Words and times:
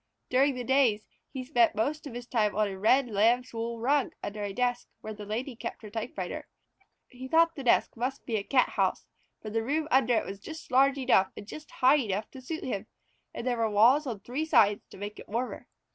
During 0.31 0.55
the 0.55 0.63
days 0.63 1.05
he 1.29 1.43
spent 1.43 1.75
most 1.75 2.07
of 2.07 2.15
his 2.15 2.25
time 2.25 2.55
on 2.55 2.67
a 2.67 2.75
red 2.79 3.07
lamb's 3.07 3.53
wool 3.53 3.77
rug 3.79 4.13
under 4.23 4.41
a 4.43 4.51
desk 4.51 4.87
where 5.01 5.13
the 5.13 5.27
Lady 5.27 5.55
kept 5.55 5.83
her 5.83 5.91
typewriter. 5.91 6.47
He 7.07 7.27
thought 7.27 7.53
the 7.55 7.61
desk 7.63 7.95
must 7.95 8.25
be 8.25 8.35
a 8.37 8.43
Cathouse, 8.43 9.05
for 9.43 9.51
the 9.51 9.61
room 9.61 9.87
under 9.91 10.15
it 10.15 10.25
was 10.25 10.39
just 10.39 10.71
large 10.71 10.97
enough 10.97 11.31
and 11.37 11.45
just 11.45 11.69
high 11.69 11.97
enough 11.99 12.31
to 12.31 12.41
suit 12.41 12.63
him, 12.63 12.87
and 13.31 13.45
there 13.45 13.57
were 13.57 13.69
walls 13.69 14.07
on 14.07 14.21
three 14.21 14.43
sides 14.43 14.87
to 14.87 14.97
make 14.97 15.19
it 15.19 15.29
warmer. 15.29 15.67